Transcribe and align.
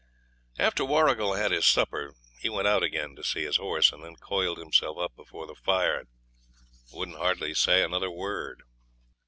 After 0.57 0.83
Warrigal 0.83 1.35
had 1.35 1.51
his 1.51 1.63
supper 1.63 2.15
he 2.39 2.49
went 2.49 2.67
out 2.67 2.81
again 2.81 3.15
to 3.15 3.23
see 3.23 3.43
his 3.43 3.57
horse, 3.57 3.91
and 3.91 4.03
then 4.03 4.15
coiled 4.15 4.57
himself 4.57 4.97
up 4.97 5.15
before 5.15 5.45
the 5.45 5.53
fire 5.53 5.95
and 5.99 6.07
wouldn't 6.91 7.17
hardly 7.19 7.53
say 7.53 7.83
another 7.83 8.09
word. 8.09 8.63